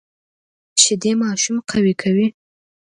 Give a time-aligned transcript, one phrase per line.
[0.81, 2.27] شیدې ماشوم قوي کوي